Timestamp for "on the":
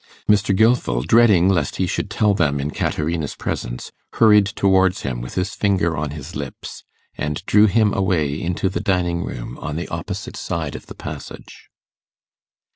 9.59-9.87